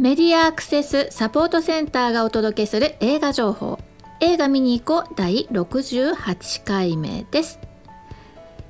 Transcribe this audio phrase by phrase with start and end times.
[0.00, 3.78] メディアアクセスサポートセンターがお届けする映画情報。
[4.20, 7.58] 映画見に行こう第68回目です、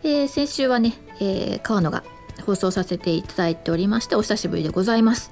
[0.03, 2.03] えー、先週はね、えー、川野が
[2.45, 5.30] 放送させていただいておりましてお久しぶりでございます。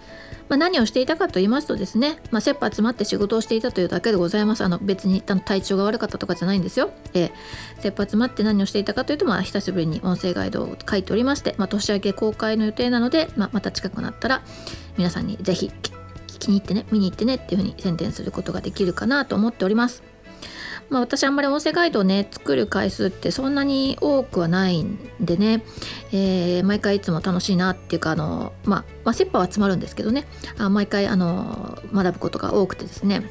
[0.49, 4.65] まあ、何をしていたかと言いますとですね、まあ、切羽詰まって仕事をしていたというだけでございます。
[4.65, 7.31] あの別に体調が悪かったとかじゃないんですよ、えー、
[7.81, 14.43] 切羽詰まって何をしていたかというと、まあ、久しぶりに音声ガイドを書いておりまして、まあ、年明け公開の予定なので、まあ、また近くなったら
[14.97, 15.71] 皆さんにぜひ
[16.39, 20.08] 気に入ってね見に行ってねっていうふうに宣伝することができるかなと思っております。
[20.91, 25.63] まあ、私あんまり音声ガイドをね作る回数ってそんなに多くはないんでね、
[26.13, 30.27] えー、毎回いつも楽しいなっていうかあの、まあ、まあ、切羽は詰まるんですけどね。
[30.59, 33.23] あ毎回あの学ぶことが多くてですね。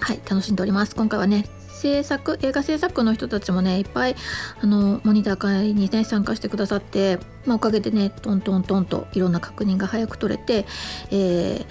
[0.00, 0.94] はい楽しんでおります。
[0.94, 1.46] 今回はね
[1.76, 4.16] 制作映画制作の人たちもねいっぱい
[4.60, 10.66] あのモニター会にね参加してくださって、まあ、おかげでねトントントンといろんな確認が早く取れて、
[11.10, 11.66] えー、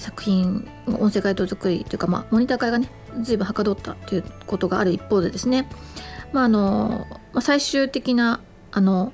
[0.00, 2.88] 作品音声ガイド作りというか、まあ、モニター会がね
[3.20, 5.68] 随分はかどったということがある一方でですね、
[6.32, 8.40] まああのまあ、最終的な
[8.70, 9.12] あの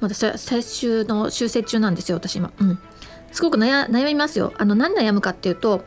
[0.00, 2.52] まだ最終の修正中なんですよ私今。
[2.60, 2.78] うん
[3.32, 4.52] すごく悩みますよ。
[4.58, 5.84] あの何悩むかっていうと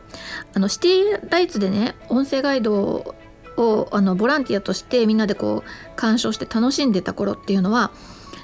[0.52, 3.16] あのシティライツでね音声ガイド
[3.56, 7.90] をあのボランティアとしてみんなでこう鑑賞して楽しんでた頃っていうのは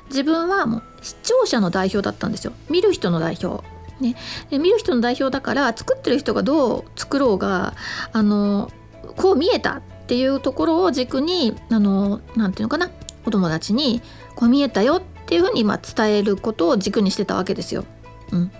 [0.09, 3.63] 自分はもう視聴者の代表だったんですよ見る人の代表
[4.01, 4.17] ね、
[4.51, 7.75] 見る人の代表だから作ってる人がどう作ろうが
[8.13, 8.71] あの
[9.17, 12.91] こう見えたっていうところを軸にあのなていうのかな
[13.25, 14.03] お友達に
[14.35, 17.85] こう見えたよっていうふうに今伝えることを軸にしてたわけですよ。
[18.33, 18.53] うん、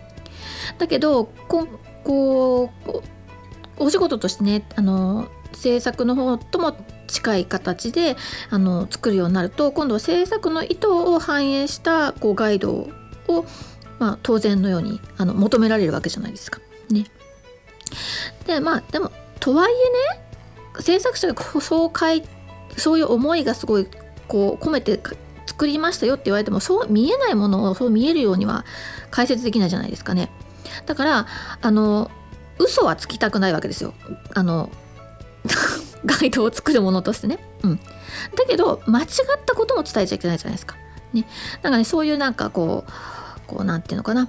[0.79, 1.67] だけどこ
[2.05, 3.03] こう
[3.77, 6.77] お仕事としてねあの制作の方とも
[7.07, 8.17] 近い形で
[8.51, 12.89] あの作るようになると今度は制作の意図を反映したこうガイド
[13.29, 13.45] を
[13.99, 16.61] まあ、当然のようにあの求められるわけじゃないですか。
[16.91, 17.07] ね、
[18.47, 19.11] でまあでも
[19.41, 20.25] とはいえね
[20.81, 22.23] 制作者がそう書い
[22.77, 23.87] そういう思いがすごい
[24.29, 25.01] こう込めて
[25.47, 28.65] 作りましたよって言われてもそう見えないものをそう見えるようには
[29.11, 30.31] 解説できないじゃないですかね。
[30.87, 31.27] だから
[31.61, 32.11] あの
[32.59, 33.95] 嘘はつきたくないわけですよ。
[34.35, 34.71] あの
[36.05, 37.39] ガイドを作るものとしてね。
[37.63, 37.77] うん。
[37.77, 37.83] だ
[38.49, 39.09] けど間違っ
[39.45, 40.77] たことも伝えちゃいけないじゃないですか。
[41.13, 41.27] ね。
[41.63, 42.91] だかねそういうなんかこう
[43.47, 44.29] こう何て言うのかな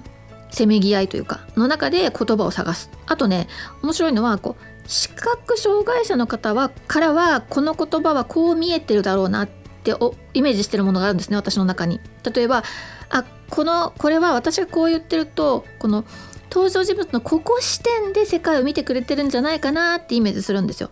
[0.50, 3.48] せめぎ合いというかの中で言葉を探すあとね
[3.82, 9.48] 面白いのはこう視覚障害者の方はからはこの言葉はこう見えてるだろうなっ
[9.82, 12.00] ておイメージしてるものがあるんですね私の中に。
[12.34, 12.62] 例えば
[13.10, 16.04] あこのこれは私がこう言ってるとこの
[16.50, 20.90] 登場人物のここ視点で世界を見てくれてるんじゃないかなってイメージするんですよ。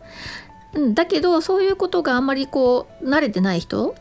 [0.93, 3.95] だけどそういうことがあんまりこう慣れてない人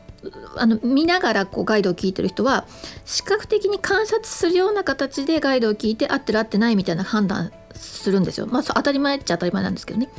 [0.55, 2.65] あの見ながらこうガイドを聞いてる人は
[3.05, 8.47] 視覚的に観察するような形でガイドを聞いて合ってる合ってないみたいな判断するんですよ。
[8.47, 10.09] まあ当たり前っちゃ当たり前なんですけどね。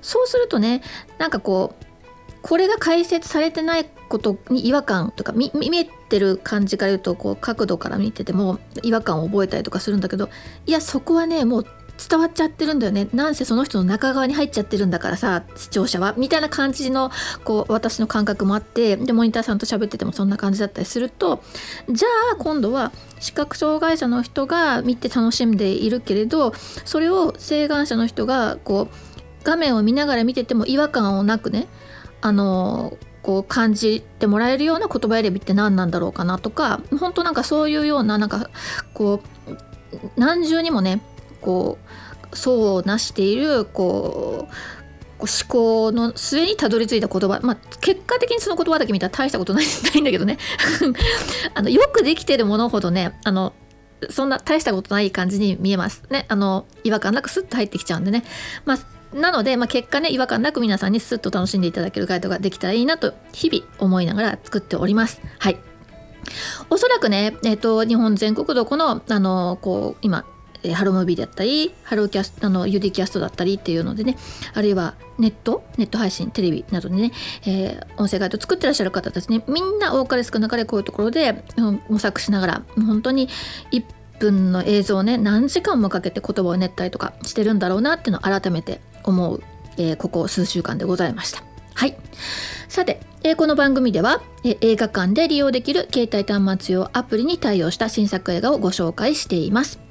[0.00, 0.82] そうするとね
[1.18, 1.84] なんかこう
[2.42, 10.28] これが解説されてないことに違和感とか見えてる感じから言うとこう角度から見てても違和感を覚えたりとかするんだけど
[10.66, 11.66] いやそこはねもう
[11.98, 13.08] 伝わっちゃってるんだよね。
[13.12, 16.14] なんせその人の中側に入っちゃってるんだからさ視聴者は。
[16.16, 17.10] みたいな感じの
[17.44, 21.42] こう私の感覚もあってでモニターさんと喋っててもそんな感じだったりすると
[21.90, 26.52] じゃあ今度は視覚障害者の人が見て楽しんでいるけれど
[26.84, 31.66] それを請願者の人がこう画面を見ながら見てても違和感をなくね
[32.20, 38.50] あのこう感じてもらえるような言葉選びって何なんだろうかなとか本当なんかそういうようななんか
[38.94, 41.02] こう何重にもね
[41.40, 41.78] こ
[42.32, 44.52] う層をなしているこう
[45.20, 49.64] 思考の末にたどり着いた言葉、まあ、結果的にその言葉だけ見たら大したことない
[50.00, 50.38] んだけどね。
[51.54, 53.52] あのよくできてるものほどねあの
[54.10, 56.04] そんな大したことない感じに見えます。
[56.10, 58.24] ねあの違和感なくスッと入ってきちゃうんでね、
[58.64, 65.20] まあ、なので、まあ、結果ね違和感なく皆さんにスッと楽しんでいただけるガイドができたらいいなと日々思いながら作っております。
[65.38, 65.58] はい。
[66.70, 70.24] おそらくね、えーと、日本全国どこのあのこう今
[70.62, 74.16] えハロームービーだったりハローキャストあの UD キャストだったりっていうのでね
[74.54, 77.12] あるいはネットネット配信テレビなどでね、
[77.46, 83.28] えー、音声ガイド作ってらっしゃる方たちねみんな多かれ少なかれこういうところで、うん、模索しながら本当に
[83.72, 83.84] 1
[84.18, 89.42] 分の映像をね何時間もかけて言葉を練ったりとかしてるんだろうなっていうのを改めて思う、
[89.76, 91.42] えー、ここ数週間でございました。
[91.74, 91.96] はい
[92.68, 99.87] さて、えー、この番組では、えー、映画館で利用できる携帯端末用アプリに対応した新作映画をご紹介しています。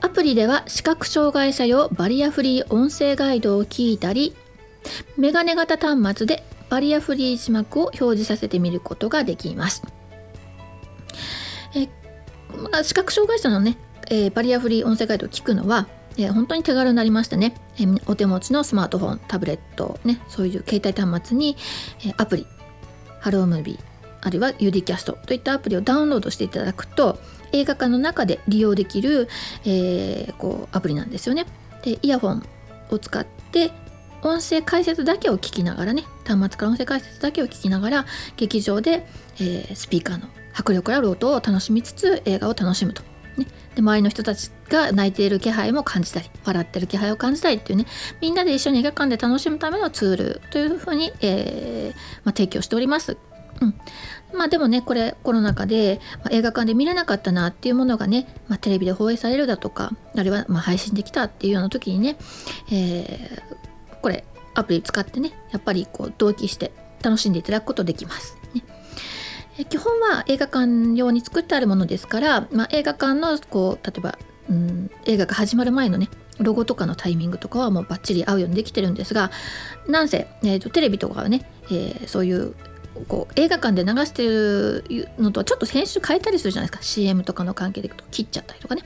[0.00, 4.36] アプリでは視覚障害者用バリアフリー音声ガイドを聞いたり
[5.16, 9.82] メガネ型端末でバリアフリー字幕を表示させてみることができます。
[11.74, 11.88] え
[12.70, 13.78] まあ、視覚障害者のね
[14.10, 15.86] え、バリアフリー音声ガイドを聞くのは、
[16.16, 21.56] え、本当に手軽になりましたね、え、お手持ちのスマートフォンタブレットねそういう携帯端末に、
[22.06, 22.46] えアプリ
[23.20, 23.78] ハロームービー
[24.20, 27.18] あるいは UD キャストといったアプリをダウンロードしていただくと
[27.52, 29.28] 映画館の中で利用できる、
[29.64, 31.46] えー、こうアプリなんですよね。
[31.82, 32.42] でイヤホン
[32.90, 33.70] を使って
[34.22, 38.06] 音声解説だけを聞きながらね端末から音声解説だけを聞きながら
[38.36, 39.06] 劇場で、
[39.36, 43.02] えー、スピーカーの迫力ある音を楽しみつつ映画を楽しむと。
[43.36, 43.46] ね、
[43.76, 47.86] で周りの人たちが泣いている気配も感じたり笑ってる気配を感じたりっていうね
[48.20, 53.16] みんなで一緒に映画館で楽しむためのツールというふうに、えーまあ、提供しております。
[53.60, 53.74] うん、
[54.38, 62.16] まあでもねこれコロナ禍で、まあ、映画館で見れなかったなっていうものがね、まあ、テレビで放映されるだとかあるいはま配信できたっていうような時にね、
[62.70, 64.24] えー、これ
[64.54, 66.72] アプリ使ってねやっぱりこう同期して
[67.02, 68.36] 楽しんでいただくことできます。
[68.54, 68.62] ね
[69.58, 74.18] え基本は映画館用に作ってあるものですから、まあ、映画館のこう例えば、
[74.48, 76.08] うん、映画が始まる前のね
[76.38, 79.32] ロゴとかのタイミングとかはもうバッチリ合うようにできてるんですが
[79.88, 82.54] なんせ、えーとテレビとかはね、えー、そういう
[83.06, 84.84] こう映画館で流してる
[85.18, 86.84] のとはちょっと編集変えたりするじゃないですか。
[86.84, 88.82] CM とかの関係で切っちゃったりとかね。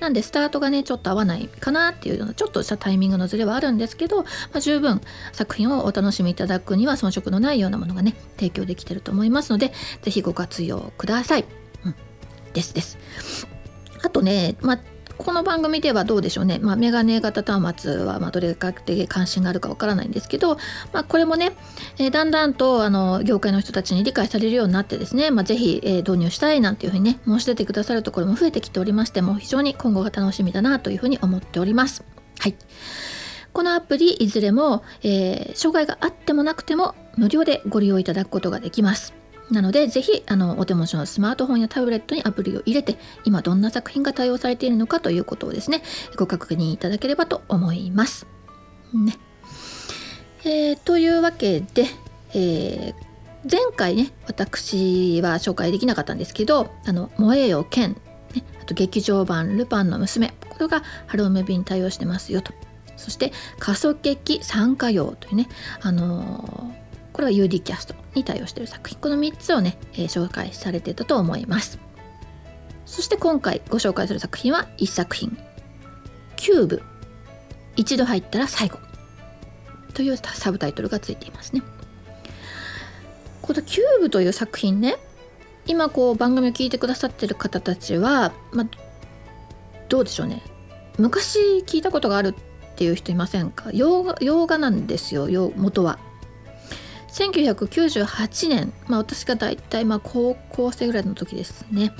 [0.00, 5.00] なんでスタートがねちょっと合わないかなっていうようなちょっとしたタイミングのズレはあるんですけど、まあ、十分
[5.32, 9.72] 作品をお楽しみいただくには遜色のないようなものがね提供できてると思いますので
[10.02, 11.44] 是非ご活用ください、
[11.84, 11.94] うん、
[12.52, 12.98] ですです。
[14.02, 14.80] あとね、まあ
[15.16, 20.56] この番組ではどうでしょうね、まあ、メガネ型端末はまどれだけ関心があるかわからないんですけど、
[20.92, 21.52] まあ、これもね、
[21.98, 32.04] えー、だんだんとあの業界の人たちに理解されるようになってですね、まあ、ぜひ、え、導入したいなんていうふうにね申し出てくださるところも増えてきておりましても非常に今後が楽しみだなというふうに思っております。
[32.38, 32.56] はい
[33.52, 39.23] このアプリいずれも、えー、障害があってもなくても無料でご利用いただくことができます。
[39.54, 45.82] なので、ぜひ、あの、お手持ちのスマートフォンやタブレットにアプリを入れて、今どんな作品が対応されているのかということをですね、
[46.16, 48.26] ご確認いただければと思います。
[48.92, 49.16] ね。
[50.44, 51.86] えー、というわけで、
[52.34, 52.94] えー、
[53.50, 57.92] 前回ね、私は紹介できなかったんですけど、あの、萌えよ剣、
[58.34, 62.52] ね、あと劇場版ルパンの娘、これがハロームービーに対応してますよと。
[62.96, 65.48] そして、かそけきサンカヨウというね、
[65.80, 66.83] あのー
[67.14, 68.98] これは UD キャストに対応している作品。
[68.98, 71.78] この3つをね、えー、紹介されてたと思います。
[72.84, 75.38] そして今回ご紹介する作品は1作品
[76.36, 76.82] 「キューブ。
[77.76, 78.78] 一度入ったら最後」
[79.94, 81.62] というサブタイトルがついていますね。
[83.42, 84.96] この「キューブ」という作品ね
[85.66, 88.66] 今こう番組を聞いてくださってる方たちは、ま、
[89.88, 90.42] どうでしょうね。
[90.98, 93.70] 昔聞いたことがあるっていう人いませんか？
[93.72, 95.98] 洋画洋画なんですよ元は。
[97.14, 101.92] 1998年、まあ、私が大体まあ高校生ぐらいの時ですね。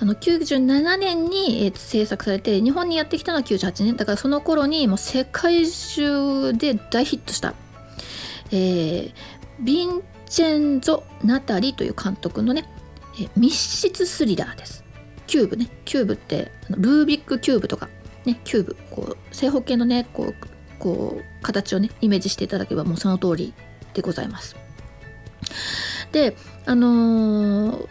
[0.00, 3.96] あの97年に、えー、制作されて日本にやってきたのは98年。
[3.96, 7.54] だからその頃にもう世界中で大ヒットした、
[8.50, 9.12] えー、
[9.62, 12.64] ヴィンチェンゾ・ナタリという監督のね、
[13.20, 14.84] えー、密室スリラーです。
[15.28, 15.68] キューブね。
[15.84, 17.88] キューブってルービックキューブとか
[18.24, 18.76] ねキューブ。
[18.90, 20.34] こう正方形のねこう
[20.80, 23.54] こう形をねイメージしていただければもうその通り
[23.94, 24.56] でございます。
[26.12, 27.86] であのー、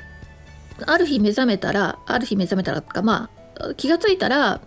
[0.86, 4.62] ある日目覚めたらある日目覚めたらとかまあ気が付いたら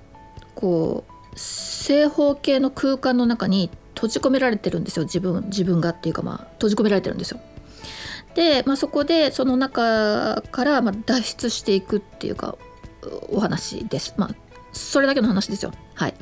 [0.54, 7.40] こう正方形の空間の中に閉じ込められてるんですよ自分自分がっていうかまあ閉じ込められてるんですよ。
[8.34, 12.56] で、まあ、そこでその中からま脱出していくっていうか
[13.28, 14.14] お話です。
[14.16, 14.34] まあ
[14.72, 15.72] それだけの話ですよ。
[15.94, 16.14] はい。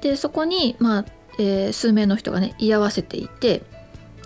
[0.00, 1.04] でそこに、まあ
[1.38, 3.62] えー、数名の人がね居合わせていて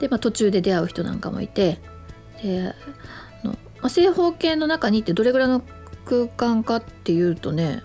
[0.01, 1.79] で、まあ、途中で出会う人なんかもいて
[2.43, 2.75] で
[3.43, 5.63] あの、まあ、正方形の中にってどれぐらいの
[6.05, 7.83] 空間かっていうとね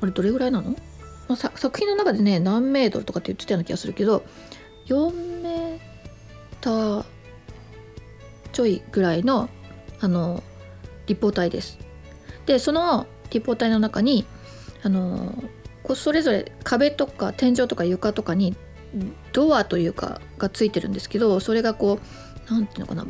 [0.00, 0.76] あれどれぐらいなの、ま
[1.30, 4.24] あ、作品の中でね何メートルとかって言ってたような気がするけど
[4.86, 5.78] 4メー
[6.60, 7.04] ター
[8.52, 9.48] ちょいぐらいの
[10.00, 10.42] あの
[11.06, 11.78] 立方体です。
[12.46, 14.26] でその立方体の中に
[14.82, 15.34] あの
[15.94, 18.56] それぞれ壁とか天井とか床とかに
[19.32, 22.00] ドアというかがついてるんですけどそれがこ
[22.50, 23.06] う何ていうのかな。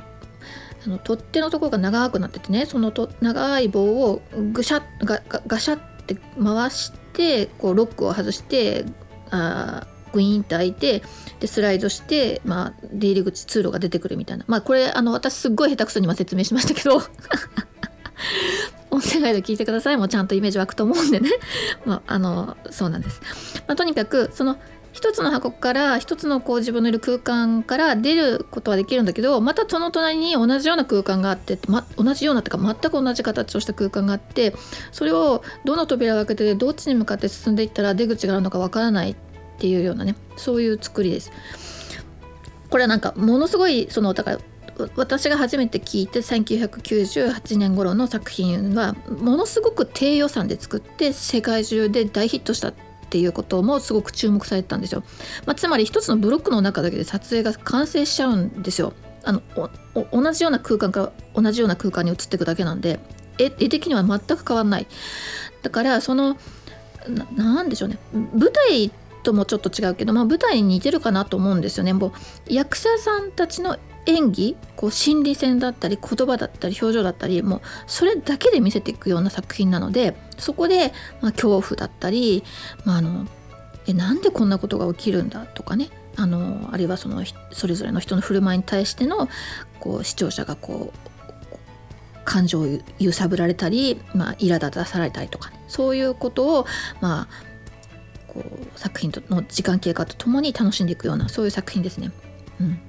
[0.87, 8.85] あの取っ手のところが長くなっててねそのと長い棒をぐしゃガガシャって回してこうロックを外して
[9.31, 11.03] あグイーンって開いて
[11.41, 14.45] でスライドして、まあ、出入り口通路が出てくるみたいな。
[14.47, 17.03] まあこれあの私すっごい下手くそに今説明しましたけど。
[18.91, 19.97] 音声ガイド聞いてください。
[19.97, 21.31] もうちゃんとイメージ湧くと思うんでね、
[21.85, 23.21] まあ、あのそうなんです、
[23.67, 24.57] まあ、とにかくその
[24.99, 34.57] 一つの箱から一つのこう自分のいる空間から出ることはできるんだけどまたその隣に同じような空間があって、ま、同じようなっていうか全く同じ形をした空間があって
[34.91, 39.17] それをどの扉を開けてどっちに向かって進んでいったら出口があるのかわからないっ
[39.61, 41.31] ていうようなねそういう作りです。
[42.69, 44.39] これはなんかものすごいそのだから
[44.97, 52.75] 私が初めて聞いて1998年頃の作品はものすごく低予算で作って世界中で大ヒットしたっ
[53.09, 55.03] っていうこともすごく注目されてたんですよ。
[55.47, 58.93] まあ、つまり一つのブロックの中だけで撮影が完成しちゃうんですよ。
[59.25, 59.43] あの
[60.13, 61.01] 同じような空間か
[61.35, 63.01] ら同じような空間に移っていくだけなんで
[63.39, 64.87] 絵絵的には全く変わんない。
[65.63, 66.37] だからその
[67.35, 68.91] 何でしょうね舞台
[69.23, 71.95] ともちょっと違うけど、まあ、舞台に似てるかなと思うんですよね。
[71.95, 72.13] もう
[72.47, 82.43] 役者さんたちの演技こう心理戦だったり言葉だったり表情だったりもうそれだけで見せていくような作品なのでそこで、まあ、恐怖だったり、
[82.85, 83.27] まあ、あの
[83.87, 87.23] えなんでこんなことが起きるんだとかねあのあるいはその
[87.53, 89.29] それぞれの人の振る舞いに対しての
[89.79, 91.09] こう視聴者がこう
[92.25, 92.67] 感情を
[92.99, 96.67] 揺さぶられたり、まあ、苛立たされたりとか、ね、そういうことを、
[97.01, 97.29] まあ、
[98.27, 102.11] こう作品の時間経過とともに楽しんでいくようなそういう作品ですね。
[102.61, 102.88] うん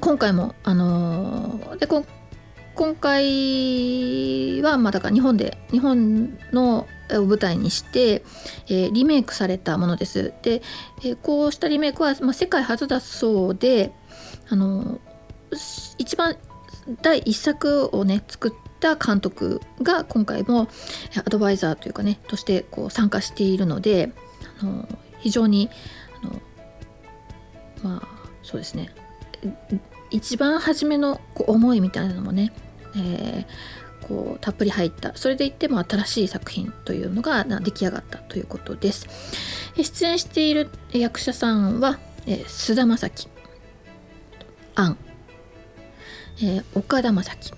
[0.00, 6.86] 今回もあのー、で今回はまあだから日本で日本の
[7.18, 8.24] を舞台にして、
[8.68, 10.32] えー、リメイクされたものです。
[10.42, 10.62] で、
[11.00, 13.92] えー、こうしたリメイクは、まあ、世界初だそうで
[14.48, 15.00] あの
[15.98, 16.36] 一番
[17.02, 20.68] 第一作をね作った監督が今回も
[21.16, 24.12] アドバイザーというかねとしてこう参加しているので
[24.60, 24.88] あの
[25.20, 25.70] 非常に
[26.22, 28.08] あのまあ
[28.42, 28.90] そうですね
[30.10, 32.52] 一番初めのこう思いみたいなのもね、
[32.96, 39.08] えー、こうたっぷり入ったそれでいっても新しい作品というのが出来上がったということです。
[39.76, 41.98] 出演している役者さんは
[42.46, 43.28] 菅、田将暉
[44.74, 44.96] 杏、
[46.42, 47.52] えー、岡田将生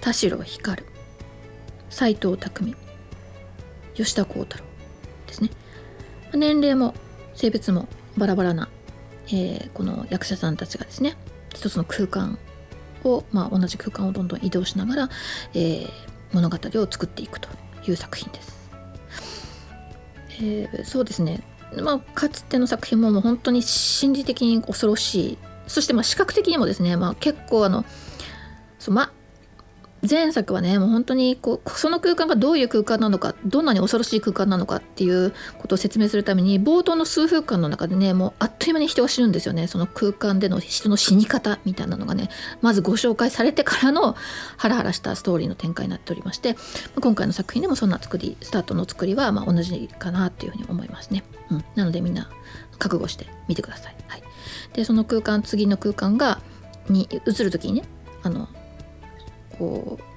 [0.00, 0.82] 田代光
[1.90, 2.38] 斎藤工
[3.94, 4.64] 吉田鋼太郎
[5.26, 5.50] ですね。
[6.34, 6.94] 年齢も
[7.34, 8.68] 性別もバラバラな
[9.28, 11.16] えー、この役者さんたちがですね
[11.54, 12.38] 一つの空間
[13.04, 15.08] を、まあ、同じ空間をどんどん移動しながら、
[15.54, 15.88] えー、
[16.32, 17.48] 物語を作っていくと
[17.86, 18.56] いう作品です。
[20.38, 21.42] えー、そうですね、
[21.82, 27.86] まあ、かつての作品ももう本当に心理的に恐ろしいそしてまあ視覚的にもですね、まあ、結構あの
[28.78, 29.12] そう、ま、
[30.08, 39.66] 前作はねもう本当にこうその空間がどういう空間なのかどんなに恐ろしい空間なのかっていうことを説明するために冒頭の数分間の中でねもうあっという間に人が死ぬんですよね。
[39.66, 42.28] その空間での人の死に方みたいなのがね
[42.60, 44.16] まずご紹介されてからの
[44.56, 46.56] ハラハラしたストーリーの展開になっておりまして
[47.00, 52.30] 今回の作品でもそんな作りスタートの作りはま同じかなっていうふうに思いますね、うん、なのでみんな
[52.78, 54.22] 覚悟してみてください、はい、
[54.72, 56.40] でその空間次の空間が
[56.88, 57.82] に移る時にね
[58.22, 58.48] あの
[59.58, 60.16] こう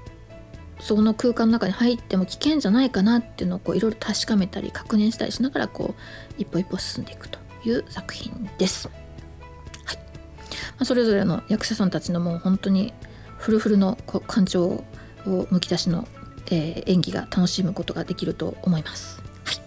[0.81, 8.89] その空間の中に入っても危険じゃないかなっていうのをこういろいろ確かめたり確認したりしながらこう一歩一歩進んでいくという作品です。
[9.85, 10.03] はいま
[10.79, 12.93] あ、それぞれの役者さんたちのもう本当に
[13.37, 14.83] フルフルの感情を
[15.51, 16.07] むき出しの、
[16.49, 19.21] えー、演技が楽しむことができると思います。
[19.43, 19.57] はい、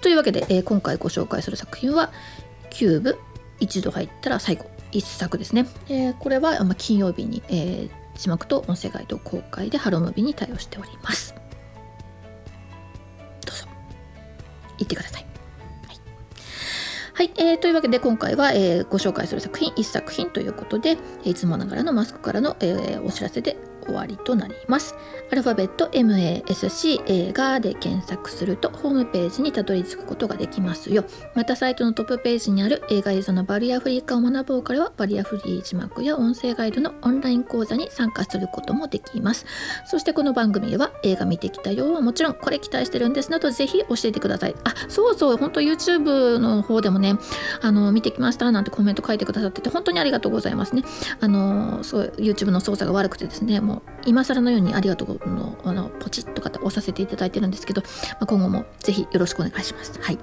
[0.00, 2.10] というわけで、えー、今回ご紹介する作品は
[2.40, 3.18] 「CUBE
[3.60, 9.98] 一度入ったら最後」1作ですね、えー、これは、ま金曜日に、えー、字幕と音声ガイド公開で HELLO!
[9.98, 11.34] MOVIE に対応しております。
[13.44, 13.66] どうぞ。
[14.78, 15.26] 行ってください。
[17.14, 24.94] はい、えー、というわけで今回は、えー、ご紹介する作品1作品ということでいつもながらのマスクからの、えー、お知らせで終わりとなります。
[25.30, 31.04] アルファベット MASC 映画で検索するとホームページにたどり着くことができますよ。
[31.34, 39.46] またサイトのトップページにある映画映像のバリアフリー化を学ぼうからはバリアフリー字幕や音声ガイドのオンライン講座に参加することもできます。
[39.86, 44.54] そしてこの番組では映画見てきたよはもちろんこれ期待してるんですなどぜひ教えてください。
[44.64, 47.16] あ、そうそう、本当 YouTube の方でもね、
[47.60, 50.82] あの見てきましたなんてコメント書いてくださってて本当にありがとうございますね。
[51.20, 53.71] あのそう YouTube の操作が悪くてですね、もう
[54.04, 59.98] 今更のようにありがとうのあのポチッとか押させていただいてるんですけど、まあ、今後もぜひよろしくお願いします。
[60.00, 60.18] はい。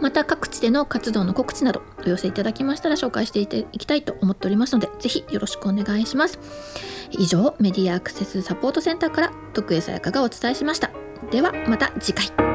[0.00, 6.38] また各地での活動の告知などお寄せいただきましたら紹介していきたいと思っておりますのでぜひよろしくお願いします。
[7.10, 10.90] 以上メディアアクセスサポートセンターから徳江さやかがお伝えしました。
[11.30, 12.47] ではまた次回。